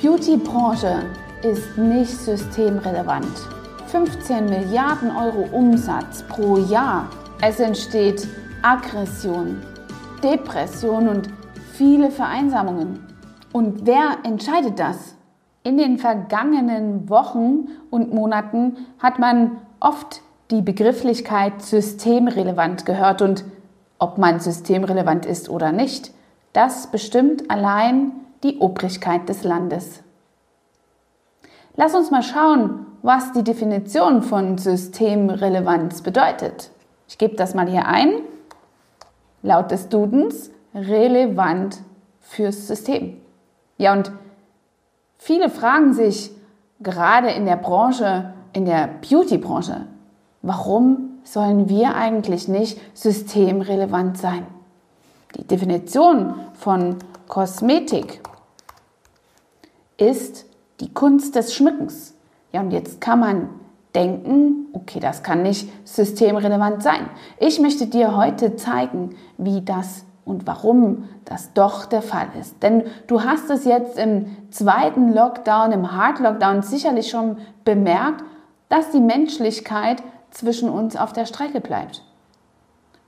[0.00, 1.06] Beauty-Branche
[1.42, 3.26] ist nicht systemrelevant.
[3.88, 7.08] 15 Milliarden Euro Umsatz pro Jahr.
[7.40, 8.28] Es entsteht
[8.62, 9.60] Aggression,
[10.22, 11.28] Depression und
[11.72, 13.00] viele Vereinsamungen.
[13.52, 15.16] Und wer entscheidet das?
[15.64, 20.22] In den vergangenen Wochen und Monaten hat man oft
[20.52, 23.44] die Begrifflichkeit systemrelevant gehört und
[23.98, 26.12] ob man systemrelevant ist oder nicht,
[26.52, 28.12] das bestimmt allein
[28.42, 30.02] die Obrigkeit des Landes.
[31.76, 36.70] Lass uns mal schauen, was die Definition von Systemrelevanz bedeutet.
[37.06, 38.10] Ich gebe das mal hier ein.
[39.42, 41.78] Laut des Dudens relevant
[42.20, 43.20] fürs System.
[43.76, 44.10] Ja, und
[45.16, 46.32] viele fragen sich
[46.80, 49.86] gerade in der Branche, in der Beauty-Branche,
[50.42, 54.46] warum sollen wir eigentlich nicht systemrelevant sein?
[55.36, 56.96] Die Definition von
[57.28, 58.20] Kosmetik
[59.96, 60.46] ist
[60.80, 62.14] die Kunst des Schmückens.
[62.52, 63.48] Ja, und jetzt kann man
[63.94, 67.08] denken, okay, das kann nicht systemrelevant sein.
[67.38, 72.62] Ich möchte dir heute zeigen, wie das und warum das doch der Fall ist.
[72.62, 78.24] Denn du hast es jetzt im zweiten Lockdown, im Hard Lockdown sicherlich schon bemerkt,
[78.68, 82.02] dass die Menschlichkeit zwischen uns auf der Strecke bleibt.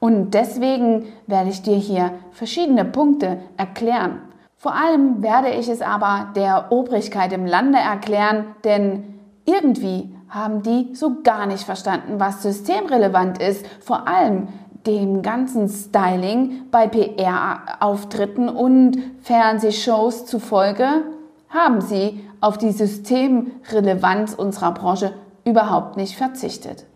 [0.00, 4.22] Und deswegen werde ich dir hier verschiedene Punkte erklären.
[4.56, 10.94] Vor allem werde ich es aber der Obrigkeit im Lande erklären, denn irgendwie haben die
[10.94, 13.66] so gar nicht verstanden, was systemrelevant ist.
[13.80, 14.48] Vor allem
[14.86, 21.04] dem ganzen Styling bei PR-Auftritten und Fernsehshows zufolge
[21.50, 25.12] haben sie auf die Systemrelevanz unserer Branche
[25.44, 26.86] überhaupt nicht verzichtet.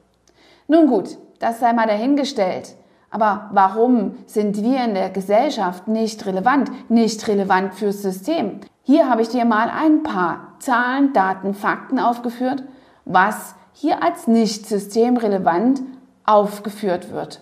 [0.68, 2.74] Nun gut, das sei mal dahingestellt.
[3.14, 8.58] Aber warum sind wir in der Gesellschaft nicht relevant, nicht relevant fürs System?
[8.82, 12.64] Hier habe ich dir mal ein paar Zahlen, Daten, Fakten aufgeführt,
[13.04, 15.80] was hier als nicht systemrelevant
[16.24, 17.40] aufgeführt wird.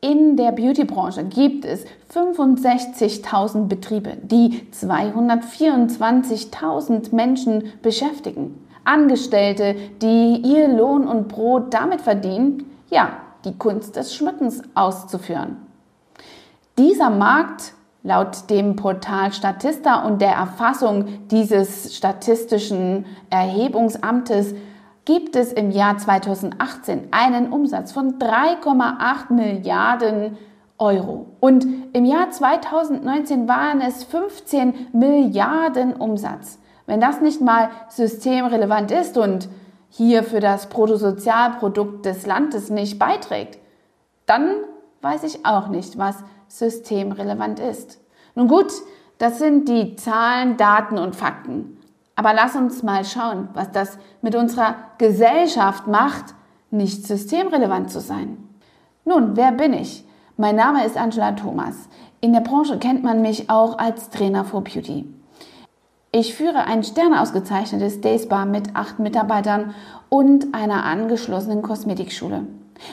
[0.00, 8.66] In der Beautybranche gibt es 65.000 Betriebe, die 224.000 Menschen beschäftigen.
[8.84, 15.56] Angestellte, die ihr Lohn und Brot damit verdienen, ja, die Kunst des Schmückens auszuführen.
[16.78, 24.54] Dieser Markt, laut dem Portal Statista und der Erfassung dieses statistischen Erhebungsamtes,
[25.04, 30.36] gibt es im Jahr 2018 einen Umsatz von 3,8 Milliarden
[30.78, 31.26] Euro.
[31.40, 36.58] Und im Jahr 2019 waren es 15 Milliarden Umsatz.
[36.86, 39.48] Wenn das nicht mal systemrelevant ist und
[39.96, 43.60] hier für das Bruttosozialprodukt des Landes nicht beiträgt,
[44.26, 44.56] dann
[45.02, 46.16] weiß ich auch nicht, was
[46.48, 48.00] systemrelevant ist.
[48.34, 48.72] Nun gut,
[49.18, 51.78] das sind die Zahlen, Daten und Fakten.
[52.16, 56.34] Aber lass uns mal schauen, was das mit unserer Gesellschaft macht,
[56.72, 58.38] nicht systemrelevant zu sein.
[59.04, 60.04] Nun, wer bin ich?
[60.36, 61.88] Mein Name ist Angela Thomas.
[62.20, 65.06] In der Branche kennt man mich auch als Trainer for Beauty.
[66.16, 69.74] Ich führe ein sternausgezeichnetes Day Spa mit acht Mitarbeitern
[70.08, 72.46] und einer angeschlossenen Kosmetikschule.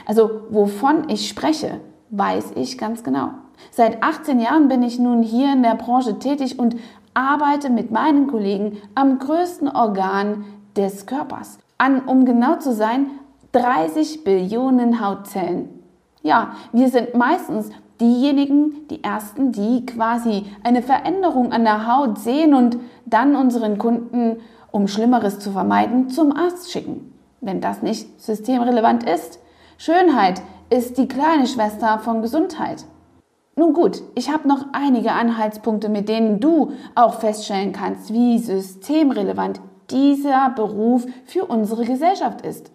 [0.07, 3.29] Also wovon ich spreche, weiß ich ganz genau.
[3.69, 6.77] Seit 18 Jahren bin ich nun hier in der Branche tätig und
[7.13, 10.43] arbeite mit meinen Kollegen am größten Organ
[10.75, 11.59] des Körpers.
[11.77, 13.05] An, um genau zu sein,
[13.51, 15.69] 30 Billionen Hautzellen.
[16.23, 17.69] Ja, wir sind meistens
[18.01, 22.77] diejenigen, die ersten, die quasi eine Veränderung an der Haut sehen und
[23.11, 24.37] dann unseren Kunden,
[24.71, 27.13] um Schlimmeres zu vermeiden, zum Arzt schicken.
[27.41, 29.39] Wenn das nicht systemrelevant ist.
[29.77, 32.85] Schönheit ist die kleine Schwester von Gesundheit.
[33.55, 39.59] Nun gut, ich habe noch einige Anhaltspunkte, mit denen du auch feststellen kannst, wie systemrelevant
[39.89, 42.71] dieser Beruf für unsere Gesellschaft ist.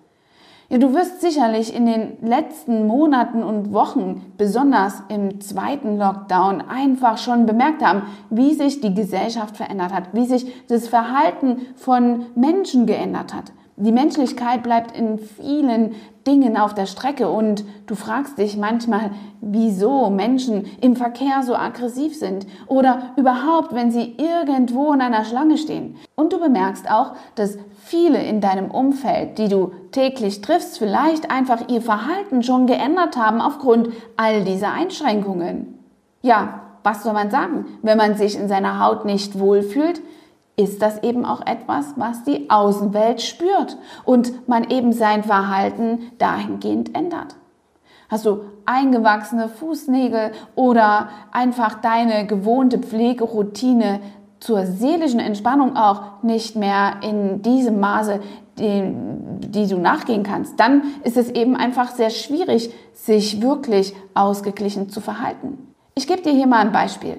[0.68, 7.18] Ja, du wirst sicherlich in den letzten Monaten und Wochen, besonders im zweiten Lockdown, einfach
[7.18, 12.86] schon bemerkt haben, wie sich die Gesellschaft verändert hat, wie sich das Verhalten von Menschen
[12.86, 13.52] geändert hat.
[13.78, 15.94] Die Menschlichkeit bleibt in vielen
[16.26, 19.10] Dingen auf der Strecke und du fragst dich manchmal,
[19.42, 25.58] wieso Menschen im Verkehr so aggressiv sind oder überhaupt, wenn sie irgendwo in einer Schlange
[25.58, 25.96] stehen.
[26.14, 31.68] Und du bemerkst auch, dass viele in deinem Umfeld, die du täglich triffst, vielleicht einfach
[31.68, 35.78] ihr Verhalten schon geändert haben aufgrund all dieser Einschränkungen.
[36.22, 40.00] Ja, was soll man sagen, wenn man sich in seiner Haut nicht wohlfühlt?
[40.56, 46.96] Ist das eben auch etwas, was die Außenwelt spürt und man eben sein Verhalten dahingehend
[46.96, 47.36] ändert.
[48.08, 54.00] Hast du eingewachsene Fußnägel oder einfach deine gewohnte Pflegeroutine
[54.38, 58.20] zur seelischen Entspannung auch nicht mehr in diesem Maße,
[58.58, 58.94] die,
[59.40, 65.00] die du nachgehen kannst, dann ist es eben einfach sehr schwierig, sich wirklich ausgeglichen zu
[65.00, 65.74] verhalten.
[65.94, 67.16] Ich gebe dir hier mal ein Beispiel.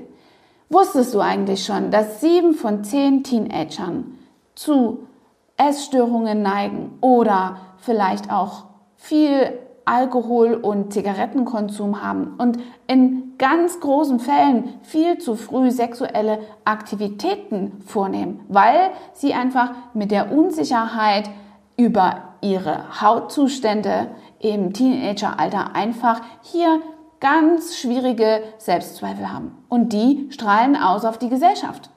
[0.70, 4.18] Wusstest du eigentlich schon, dass sieben von zehn Teenagern
[4.56, 5.08] zu
[5.56, 8.66] Essstörungen neigen oder vielleicht auch
[8.96, 17.82] viel Alkohol- und Zigarettenkonsum haben und in ganz großen Fällen viel zu früh sexuelle Aktivitäten
[17.86, 21.30] vornehmen, weil sie einfach mit der Unsicherheit
[21.78, 24.10] über ihre Hautzustände
[24.40, 26.82] im Teenageralter einfach hier
[27.20, 29.58] ganz schwierige Selbstzweifel haben.
[29.70, 31.90] Und die strahlen aus auf die Gesellschaft.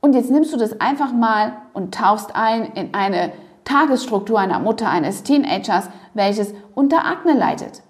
[0.00, 3.32] Und jetzt nimmst du das einfach mal und tauchst ein in eine
[3.64, 7.82] Tagesstruktur einer Mutter, eines Teenagers, welches unter Akne leidet.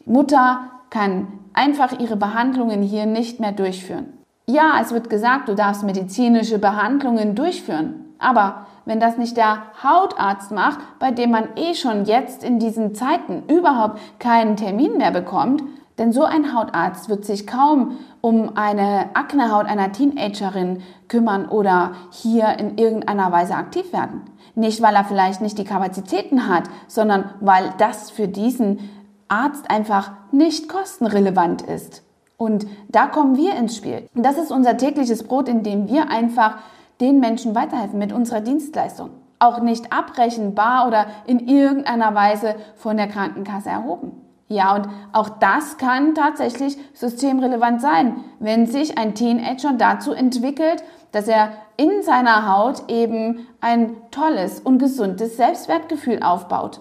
[0.00, 4.12] Die Mutter kann einfach ihre Behandlungen hier nicht mehr durchführen.
[4.46, 8.04] Ja, es wird gesagt, du darfst medizinische Behandlungen durchführen.
[8.18, 12.94] Aber wenn das nicht der Hautarzt macht, bei dem man eh schon jetzt in diesen
[12.94, 15.62] Zeiten überhaupt keinen Termin mehr bekommt,
[15.98, 22.58] denn so ein Hautarzt wird sich kaum um eine Aknehaut einer Teenagerin kümmern oder hier
[22.58, 24.22] in irgendeiner Weise aktiv werden.
[24.54, 28.90] Nicht, weil er vielleicht nicht die Kapazitäten hat, sondern weil das für diesen
[29.28, 32.02] Arzt einfach nicht kostenrelevant ist.
[32.36, 34.08] Und da kommen wir ins Spiel.
[34.14, 36.58] Das ist unser tägliches Brot, in dem wir einfach
[37.00, 39.10] den Menschen weiterhelfen mit unserer Dienstleistung.
[39.38, 44.25] Auch nicht abbrechenbar oder in irgendeiner Weise von der Krankenkasse erhoben.
[44.48, 51.26] Ja, und auch das kann tatsächlich systemrelevant sein, wenn sich ein Teenager dazu entwickelt, dass
[51.26, 56.80] er in seiner Haut eben ein tolles und gesundes Selbstwertgefühl aufbaut.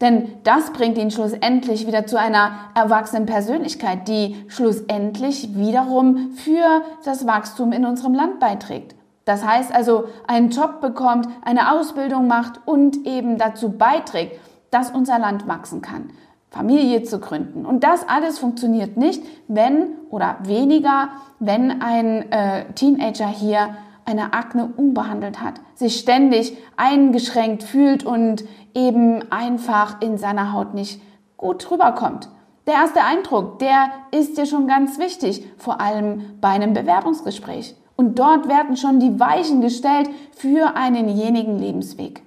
[0.00, 7.26] Denn das bringt ihn schlussendlich wieder zu einer erwachsenen Persönlichkeit, die schlussendlich wiederum für das
[7.26, 8.94] Wachstum in unserem Land beiträgt.
[9.24, 14.38] Das heißt also, einen Job bekommt, eine Ausbildung macht und eben dazu beiträgt,
[14.70, 16.10] dass unser Land wachsen kann.
[16.50, 17.66] Familie zu gründen.
[17.66, 24.70] Und das alles funktioniert nicht, wenn oder weniger, wenn ein äh, Teenager hier eine Akne
[24.76, 31.02] unbehandelt hat, sich ständig eingeschränkt fühlt und eben einfach in seiner Haut nicht
[31.36, 32.30] gut rüberkommt.
[32.66, 37.74] Der erste Eindruck, der ist dir schon ganz wichtig, vor allem bei einem Bewerbungsgespräch.
[37.96, 42.22] Und dort werden schon die Weichen gestellt für einenjenigen Lebensweg.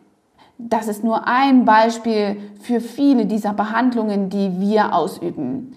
[0.69, 5.75] Das ist nur ein Beispiel für viele dieser Behandlungen, die wir ausüben.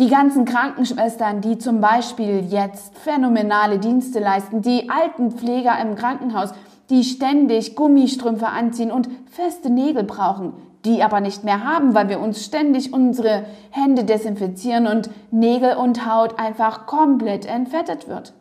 [0.00, 6.52] Die ganzen Krankenschwestern, die zum Beispiel jetzt phänomenale Dienste leisten, die Altenpfleger im Krankenhaus,
[6.90, 10.54] die ständig Gummistrümpfe anziehen und feste Nägel brauchen,
[10.84, 16.06] die aber nicht mehr haben, weil wir uns ständig unsere Hände desinfizieren und Nägel und
[16.06, 18.32] Haut einfach komplett entfettet wird.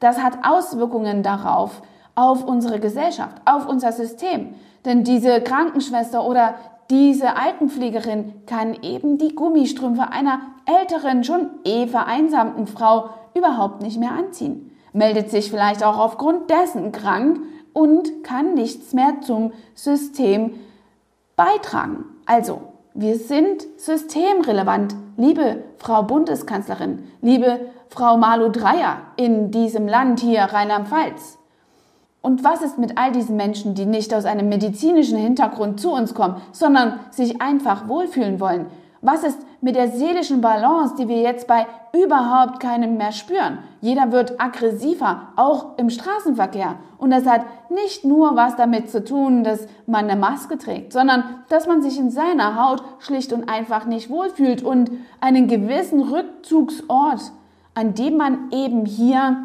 [0.00, 1.82] Das hat Auswirkungen darauf,
[2.16, 4.54] auf unsere Gesellschaft, auf unser System.
[4.84, 6.56] Denn diese Krankenschwester oder
[6.90, 14.12] diese Altenpflegerin kann eben die Gummistrümpfe einer älteren, schon eh vereinsamten Frau überhaupt nicht mehr
[14.12, 17.40] anziehen, meldet sich vielleicht auch aufgrund dessen krank
[17.72, 20.54] und kann nichts mehr zum System
[21.34, 22.04] beitragen.
[22.24, 22.62] Also,
[22.94, 27.60] wir sind systemrelevant, liebe Frau Bundeskanzlerin, liebe
[27.90, 31.38] Frau Malu Dreyer in diesem Land hier Rheinland-Pfalz.
[32.26, 36.12] Und was ist mit all diesen Menschen, die nicht aus einem medizinischen Hintergrund zu uns
[36.12, 38.66] kommen, sondern sich einfach wohlfühlen wollen?
[39.00, 43.58] Was ist mit der seelischen Balance, die wir jetzt bei überhaupt keinem mehr spüren?
[43.80, 46.74] Jeder wird aggressiver, auch im Straßenverkehr.
[46.98, 51.44] Und das hat nicht nur was damit zu tun, dass man eine Maske trägt, sondern
[51.48, 57.30] dass man sich in seiner Haut schlicht und einfach nicht wohlfühlt und einen gewissen Rückzugsort,
[57.74, 59.36] an dem man eben hier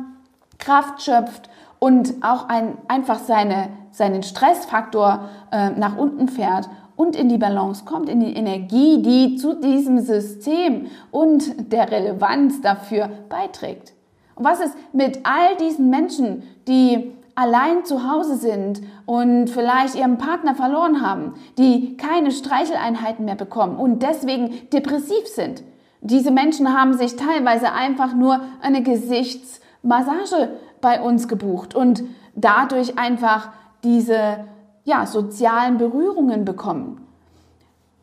[0.58, 1.48] Kraft schöpft
[1.84, 7.86] und auch ein, einfach seine, seinen Stressfaktor äh, nach unten fährt und in die Balance
[7.86, 13.94] kommt, in die Energie, die zu diesem System und der Relevanz dafür beiträgt.
[14.36, 20.20] Und was ist mit all diesen Menschen, die allein zu Hause sind und vielleicht ihren
[20.20, 25.64] Partner verloren haben, die keine Streicheleinheiten mehr bekommen und deswegen depressiv sind?
[26.02, 30.50] Diese Menschen haben sich teilweise einfach nur eine Gesichtsmassage
[30.82, 32.04] bei uns gebucht und
[32.36, 33.50] dadurch einfach
[33.84, 34.46] diese
[34.84, 37.06] ja, sozialen Berührungen bekommen.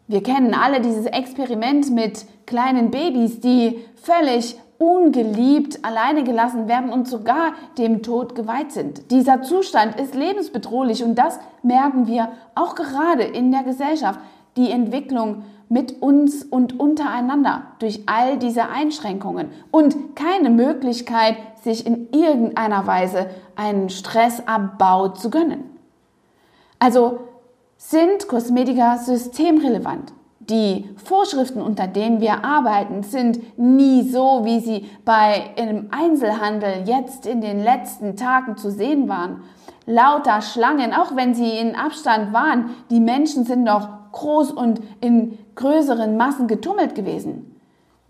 [0.06, 7.08] Wir kennen alle dieses Experiment mit kleinen Babys, die völlig ungeliebt alleine gelassen werden und
[7.08, 9.10] sogar dem Tod geweiht sind.
[9.10, 14.20] Dieser Zustand ist lebensbedrohlich und das merken wir auch gerade in der Gesellschaft.
[14.56, 22.08] Die Entwicklung mit uns und untereinander durch all diese Einschränkungen und keine Möglichkeit, sich in
[22.12, 25.64] irgendeiner Weise einen Stressabbau zu gönnen.
[26.78, 27.20] Also
[27.76, 30.12] sind Kosmetika systemrelevant.
[30.40, 37.26] Die Vorschriften, unter denen wir arbeiten, sind nie so, wie sie bei einem Einzelhandel jetzt
[37.26, 39.42] in den letzten Tagen zu sehen waren.
[39.84, 45.38] Lauter Schlangen, auch wenn sie in Abstand waren, die Menschen sind noch groß und in
[45.54, 47.57] größeren Massen getummelt gewesen.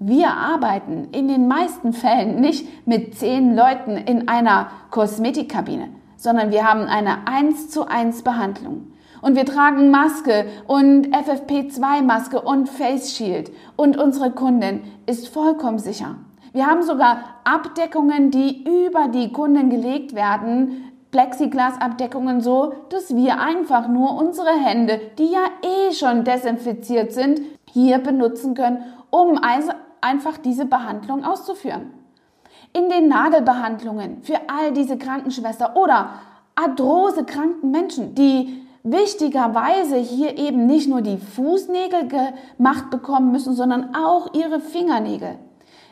[0.01, 6.65] Wir arbeiten in den meisten Fällen nicht mit zehn Leuten in einer Kosmetikkabine, sondern wir
[6.65, 8.93] haben eine 1 zu 1 Behandlung.
[9.23, 13.51] Und wir tragen Maske und FFP2-Maske und Face Shield.
[13.75, 16.15] Und unsere Kundin ist vollkommen sicher.
[16.53, 23.89] Wir haben sogar Abdeckungen, die über die Kunden gelegt werden, Plexiglasabdeckungen so, dass wir einfach
[23.89, 27.41] nur unsere Hände, die ja eh schon desinfiziert sind,
[27.73, 29.39] hier benutzen können, um
[30.01, 31.93] einfach diese Behandlung auszuführen.
[32.73, 36.11] In den Nagelbehandlungen für all diese Krankenschwester oder
[36.55, 43.95] arthrose kranken Menschen, die wichtigerweise hier eben nicht nur die Fußnägel gemacht bekommen müssen, sondern
[43.95, 45.39] auch ihre Fingernägel.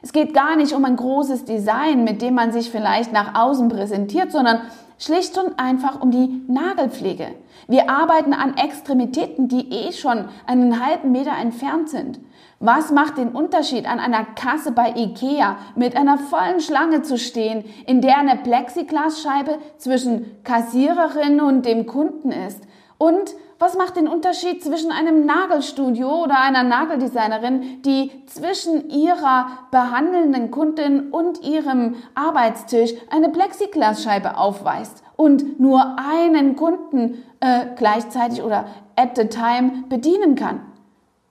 [0.03, 3.69] Es geht gar nicht um ein großes Design, mit dem man sich vielleicht nach außen
[3.69, 4.61] präsentiert, sondern
[4.99, 7.35] schlicht und einfach um die Nagelpflege.
[7.69, 12.21] Wir arbeiten an Extremitäten, die eh schon einen halben Meter entfernt sind.
[12.59, 17.65] Was macht den Unterschied, an einer Kasse bei Ikea mit einer vollen Schlange zu stehen,
[17.87, 22.63] in der eine Plexiglasscheibe zwischen Kassiererin und dem Kunden ist?
[22.97, 30.51] Und was macht den Unterschied zwischen einem Nagelstudio oder einer Nageldesignerin, die zwischen ihrer behandelnden
[30.51, 39.17] Kundin und ihrem Arbeitstisch eine Plexiglasscheibe aufweist und nur einen Kunden äh, gleichzeitig oder at
[39.17, 40.61] the time bedienen kann?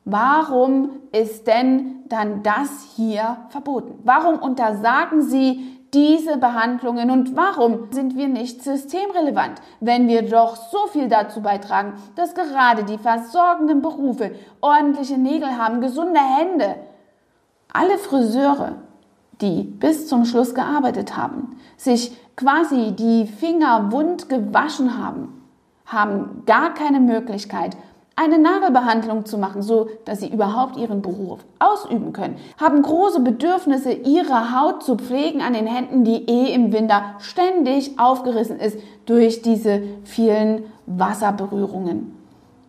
[0.03, 3.99] Warum ist denn dann das hier verboten?
[4.03, 10.87] Warum untersagen Sie diese Behandlungen und warum sind wir nicht systemrelevant, wenn wir doch so
[10.91, 16.75] viel dazu beitragen, dass gerade die versorgenden Berufe ordentliche Nägel haben, gesunde Hände?
[17.71, 18.73] Alle Friseure,
[19.39, 25.41] die bis zum Schluss gearbeitet haben, sich quasi die Finger wund gewaschen haben,
[25.85, 27.77] haben gar keine Möglichkeit,
[28.15, 33.91] eine Nagelbehandlung zu machen, so dass sie überhaupt ihren Beruf ausüben können, haben große Bedürfnisse,
[33.91, 39.41] ihre Haut zu pflegen an den Händen, die eh im Winter ständig aufgerissen ist durch
[39.41, 42.15] diese vielen Wasserberührungen.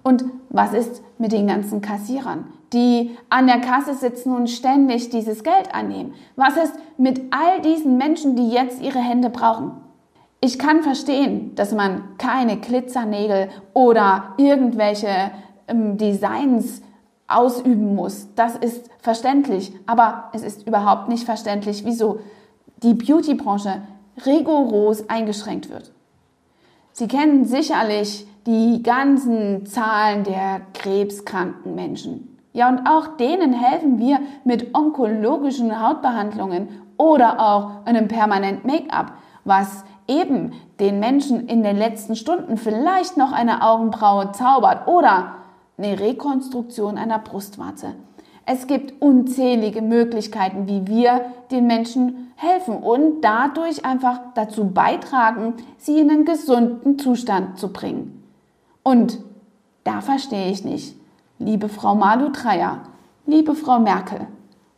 [0.02, 5.44] Und was ist mit den ganzen Kassierern, die an der Kasse sitzen und ständig dieses
[5.44, 6.14] Geld annehmen?
[6.34, 9.72] Was ist mit all diesen Menschen, die jetzt ihre Hände brauchen?
[10.40, 15.30] Ich kann verstehen, dass man keine Glitzernägel oder irgendwelche
[15.66, 16.82] ähm, Designs
[17.28, 18.28] ausüben muss.
[18.34, 19.72] Das ist verständlich.
[19.86, 22.20] Aber es ist überhaupt nicht verständlich, wieso
[22.82, 23.82] die Beautybranche
[24.24, 25.92] rigoros eingeschränkt wird.
[26.92, 32.38] Sie kennen sicherlich die ganzen Zahlen der krebskranken Menschen.
[32.52, 39.12] Ja, und auch denen helfen wir mit onkologischen Hautbehandlungen oder auch einem permanent Make-up,
[39.44, 45.36] was eben den Menschen in den letzten Stunden vielleicht noch eine Augenbraue zaubert oder
[45.78, 47.94] eine Rekonstruktion einer Brustwarze.
[48.44, 55.98] Es gibt unzählige Möglichkeiten, wie wir den Menschen helfen und dadurch einfach dazu beitragen, sie
[55.98, 58.22] in einen gesunden Zustand zu bringen.
[58.82, 59.18] Und
[59.82, 60.96] da verstehe ich nicht,
[61.38, 62.82] liebe Frau Malu Dreyer,
[63.26, 64.28] liebe Frau Merkel,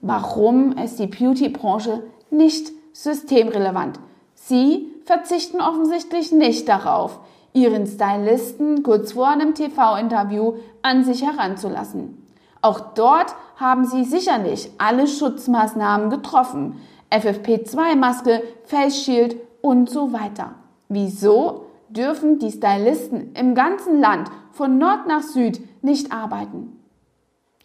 [0.00, 3.98] warum ist die Beauty-Branche nicht systemrelevant?
[4.34, 7.18] Sie verzichten offensichtlich nicht darauf,
[7.54, 12.26] ihren Stylisten kurz vor einem TV-Interview an sich heranzulassen.
[12.60, 16.78] Auch dort haben sie sicherlich alle Schutzmaßnahmen getroffen.
[17.10, 20.56] FFP2-Maske, Face Shield und so weiter.
[20.90, 26.78] Wieso dürfen die Stylisten im ganzen Land von Nord nach Süd nicht arbeiten?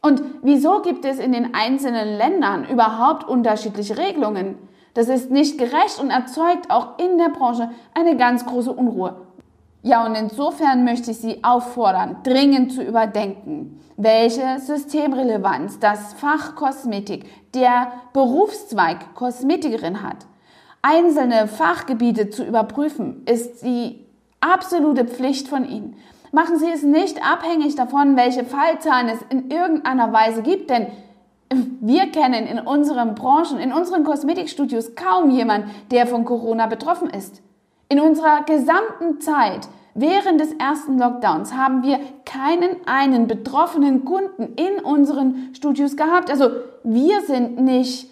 [0.01, 4.55] Und wieso gibt es in den einzelnen Ländern überhaupt unterschiedliche Regelungen?
[4.93, 9.15] Das ist nicht gerecht und erzeugt auch in der Branche eine ganz große Unruhe.
[9.81, 17.25] Ja, und insofern möchte ich Sie auffordern, dringend zu überdenken, welche Systemrelevanz das Fach Kosmetik,
[17.53, 20.25] der Berufszweig Kosmetikerin hat.
[20.81, 24.05] Einzelne Fachgebiete zu überprüfen, ist die
[24.39, 25.97] absolute Pflicht von Ihnen.
[26.31, 30.87] Machen Sie es nicht abhängig davon, welche Fallzahlen es in irgendeiner Weise gibt, denn
[31.81, 37.41] wir kennen in unseren Branchen, in unseren Kosmetikstudios kaum jemand, der von Corona betroffen ist.
[37.89, 44.83] In unserer gesamten Zeit während des ersten Lockdowns haben wir keinen einen betroffenen Kunden in
[44.83, 46.31] unseren Studios gehabt.
[46.31, 46.49] Also
[46.83, 48.09] wir sind nicht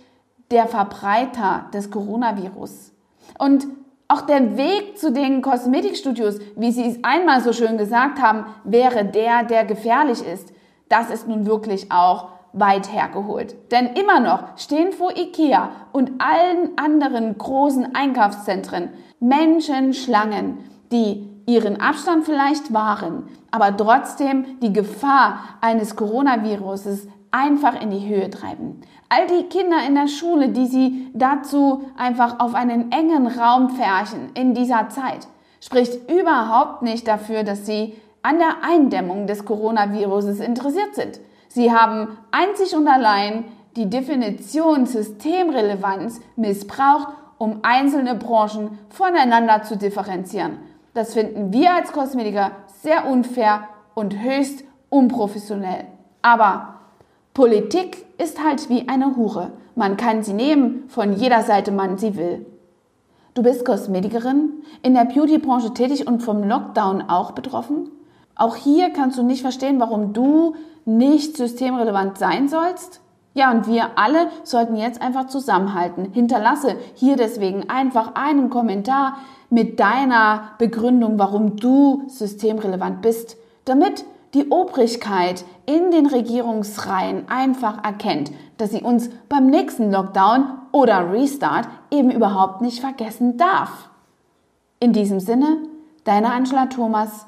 [0.51, 2.91] der Verbreiter des Coronavirus.
[3.39, 3.67] Und
[4.07, 9.05] auch der Weg zu den Kosmetikstudios, wie Sie es einmal so schön gesagt haben, wäre
[9.05, 10.53] der, der gefährlich ist.
[10.89, 13.55] Das ist nun wirklich auch weit hergeholt.
[13.71, 18.89] Denn immer noch stehen vor IKEA und allen anderen großen Einkaufszentren
[19.19, 20.57] Menschenschlangen,
[20.91, 28.29] die ihren Abstand vielleicht wahren, aber trotzdem die Gefahr eines Coronaviruses einfach in die Höhe
[28.29, 28.81] treiben.
[29.09, 34.29] All die Kinder in der Schule, die sie dazu einfach auf einen engen Raum färchen
[34.35, 35.27] in dieser Zeit,
[35.59, 41.19] spricht überhaupt nicht dafür, dass sie an der Eindämmung des Coronaviruses interessiert sind.
[41.53, 43.43] Sie haben einzig und allein
[43.75, 50.59] die Definition Systemrelevanz missbraucht, um einzelne Branchen voneinander zu differenzieren.
[50.93, 55.87] Das finden wir als Kosmetiker sehr unfair und höchst unprofessionell.
[56.21, 56.75] Aber
[57.33, 59.51] Politik ist halt wie eine Hure.
[59.75, 62.45] Man kann sie nehmen, von jeder Seite man sie will.
[63.33, 67.89] Du bist Kosmetikerin, in der Beautybranche tätig und vom Lockdown auch betroffen?
[68.41, 72.99] Auch hier kannst du nicht verstehen, warum du nicht systemrelevant sein sollst?
[73.35, 76.05] Ja, und wir alle sollten jetzt einfach zusammenhalten.
[76.11, 79.17] Hinterlasse hier deswegen einfach einen Kommentar
[79.51, 88.31] mit deiner Begründung, warum du systemrelevant bist, damit die Obrigkeit in den Regierungsreihen einfach erkennt,
[88.57, 93.91] dass sie uns beim nächsten Lockdown oder Restart eben überhaupt nicht vergessen darf.
[94.79, 95.57] In diesem Sinne,
[96.05, 97.27] deine Angela Thomas,